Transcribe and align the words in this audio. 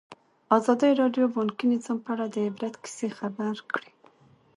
ازادي 0.57 0.91
راډیو 1.01 1.25
د 1.29 1.33
بانکي 1.35 1.65
نظام 1.73 1.97
په 2.05 2.09
اړه 2.13 2.25
د 2.33 2.35
عبرت 2.47 2.73
کیسې 2.83 3.07
خبر 3.17 3.53
کړي. 3.71 3.91